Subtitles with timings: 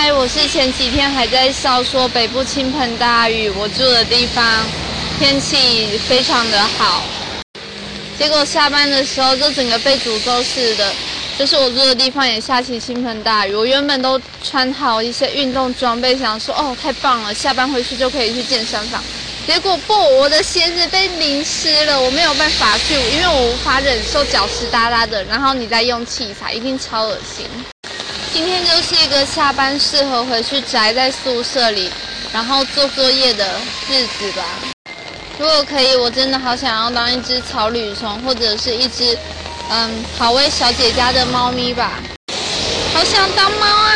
[0.00, 4.64] 嗨，我是前几天还在笑说北部倾盆大雨，我住的地方
[5.18, 7.02] 天气非常的好，
[8.16, 10.94] 结果下班的时候就整个被诅咒似的，
[11.36, 13.52] 就是我住的地方也下起倾盆大雨。
[13.52, 19.02] 我原本都穿好一些运动装备，想说哦太棒了，下班回去就可以去健身房。
[19.48, 25.24] 结果不，我的鞋子被淋湿了，我没有办法去，因为我无法忍受脚湿哒哒的。
[25.24, 27.44] 然后你再用器材，一定超恶心。
[28.38, 31.90] 今天就是一个下班适合回去宅在宿舍里，
[32.32, 33.44] 然后做作业的
[33.90, 34.44] 日子吧。
[35.40, 39.18] 如果可以，我真的好想要当一只草履虫，或者是一只
[39.72, 41.90] 嗯好味小姐家的猫咪吧。
[42.94, 43.87] 好想当猫！